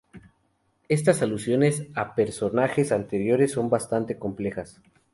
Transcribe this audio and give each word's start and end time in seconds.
Estas 0.89 1.21
alusiones 1.21 1.85
a 1.93 2.15
personajes 2.15 2.91
anteriores 2.91 3.51
son 3.51 3.69
bastante 3.69 4.17
complejas. 4.17 4.81